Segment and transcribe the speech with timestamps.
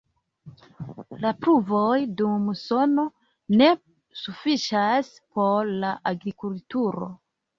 [1.23, 3.05] La pluvoj dum musono
[3.61, 3.67] ne
[4.21, 7.11] sufiĉas por la agrikulturo.